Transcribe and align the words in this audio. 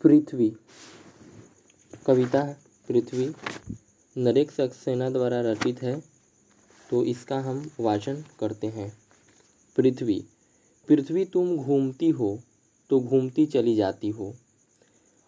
पृथ्वी। 0.00 0.48
कविता 2.06 2.42
पृथ्वी 2.88 3.26
नरेक 4.16 4.50
सक्सेना 4.50 5.08
द्वारा 5.10 5.40
रचित 5.42 5.82
है 5.82 5.94
तो 6.90 7.02
इसका 7.04 7.38
हम 7.40 7.64
वाचन 7.80 8.22
करते 8.40 8.66
हैं। 8.66 8.90
पृथ्वी 9.76 10.18
पृथ्वी 10.88 11.24
तुम 11.24 11.56
घूमती 11.56 12.10
हो 12.10 12.38
तो 12.90 13.00
घूमती 13.00 13.46
चली 13.46 13.74
जाती 13.76 14.08
हो। 14.10 14.32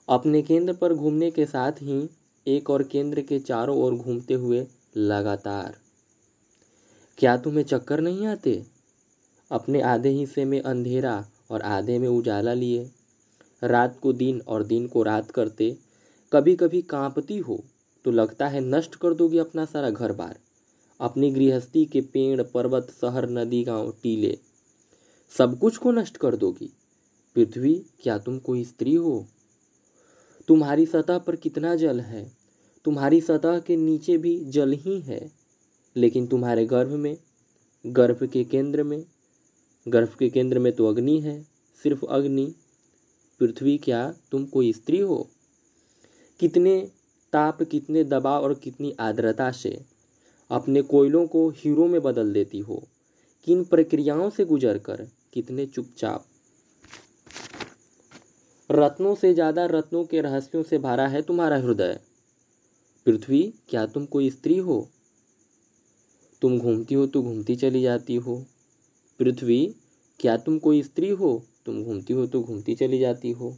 अपने 0.08 0.42
केंद्र 0.42 0.74
पर 0.74 0.94
घूमने 0.94 1.30
के 1.30 1.46
साथ 1.46 1.82
ही 1.82 2.08
एक 2.46 2.70
और 2.70 2.82
केंद्र 2.82 3.22
के 3.22 3.38
चारों 3.40 3.76
ओर 3.78 3.94
घूमते 3.94 4.34
हुए 4.34 4.66
लगातार। 4.96 5.76
क्या 7.18 7.36
तुम्हें 7.36 7.64
चक्कर 7.64 8.00
नहीं 8.00 8.26
आते? 8.26 8.62
अपने 9.50 9.80
आधे 9.82 10.10
हिस्से 10.10 10.44
में 10.44 10.60
अंधेरा 10.60 11.24
और 11.50 11.62
आधे 11.62 11.98
में 11.98 12.08
उजाला 12.08 12.54
लिए। 12.54 12.90
रात 13.62 13.98
को 14.00 14.12
दिन 14.12 14.40
और 14.40 14.62
दिन 14.62 14.86
को 14.86 15.02
रात 15.02 15.30
करते 15.30 15.76
कभी 16.32 16.56
कभी 16.56 16.82
कांपती 16.82 17.38
हो 17.38 17.64
तो 18.04 18.10
लगता 18.10 18.48
है 18.48 18.60
नष्ट 18.60 18.94
कर 18.94 19.14
दोगे 19.14 19.38
अपना 19.38 19.64
सारा 19.64 19.90
घर 19.90 20.12
बार 20.12 20.38
अपनी 21.00 21.30
गृहस्थी 21.30 21.84
के 21.84 22.00
पेड़, 22.00 22.42
पर्वत, 22.42 22.90
शहर, 23.00 23.30
नदी, 23.30 23.64
गाँव, 23.64 23.94
टीले, 24.02 24.38
सब 25.38 25.58
कुछ 25.58 25.76
को 25.76 25.92
नष्ट 25.92 26.16
कर 26.16 26.36
दोगी। 26.36 26.72
पृथ्वी, 27.34 27.86
क्या 28.00 28.18
तुम 28.18 28.38
कोई 28.38 28.64
स्त्री 28.64 28.94
हो? 28.94 29.26
तुम्हारी 30.48 30.86
सतह 30.86 31.18
पर 31.18 31.36
कितना 31.36 31.74
जल 31.74 32.00
है? 32.00 32.32
तुम्हारी 32.84 33.20
सतह 33.20 33.58
के 33.58 33.76
नीचे 33.76 34.18
भी 34.18 34.44
जल 34.44 34.72
ही 34.72 35.00
है। 35.00 35.32
लेकिन 35.96 36.26
तुम्हारे 36.26 36.66
गर्भ 36.66 36.90
में, 36.90 37.18
गर्भ 37.86 38.26
के 38.26 38.44
केंद्र 38.44 38.82
में, 38.82 39.04
गर्भ 39.88 40.08
के 40.08 40.30
केंद्र 40.30 40.58
में 40.58 40.72
तो 40.72 40.86
अग्नि 40.86 41.20
है, 41.20 41.42
सिर्फ़ 41.82 42.06
अग्नि। 42.06 42.54
पृथ्वी 43.40 43.78
क्या 43.78 44.14
तुम 44.30 44.44
कोई 44.44 44.72
स्त्री 44.72 44.98
हो? 44.98 45.28
कितने 46.40 46.90
ताप, 47.32 47.62
कितने 47.62 48.04
दबाव 48.04 48.42
और 48.42 48.54
कितनी 48.54 48.94
आर्द्रता 49.00 49.50
से 49.50 49.80
अपने 50.50 50.82
कोयलों 50.82 51.26
को 51.26 51.48
हीरो 51.50 51.86
में 51.86 52.02
बदल 52.02 52.32
देती 52.32 52.58
हो? 52.58 52.82
किन 53.44 53.64
प्रक्रियाओं 53.64 54.30
से 54.30 54.44
गुजर 54.44 54.78
कर 54.78 55.08
कितने 55.32 55.66
चुपचाप? 55.66 56.24
रत्नों 58.70 59.14
से 59.14 59.34
ज़्यादा 59.34 59.66
रत्नों 59.66 60.04
के 60.04 60.20
रहस्यों 60.20 60.62
से 60.62 60.78
भरा 60.78 61.06
है 61.08 61.22
तुम्हारा 61.22 61.56
हृदय। 61.56 62.00
पृथ्वी 63.06 63.54
क्या 63.68 63.86
तुम 63.86 64.06
कोई 64.06 64.30
स्त्री 64.30 64.58
हो? 64.58 64.88
तुम 66.42 66.58
घूमती 66.58 66.94
हो 66.94 67.06
तो 67.06 67.22
घूमती 67.22 67.56
चली 67.56 67.82
जाती 67.82 68.14
हो। 68.16 68.46
पृथ्वी 69.18 69.74
क्या 70.20 70.36
तुम 70.36 70.58
कोई 70.58 70.82
स्त्री 70.82 71.10
हो? 71.10 71.42
तुम 71.66 71.82
घूमती 71.84 72.12
हो 72.12 72.26
तो 72.26 72.42
घूमती 72.42 72.74
चली 72.74 72.98
जाती 72.98 73.30
हो। 73.32 73.56